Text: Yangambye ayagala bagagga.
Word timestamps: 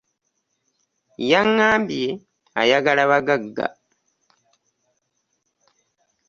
Yangambye 1.31 2.07
ayagala 2.61 3.03
bagagga. 3.11 3.65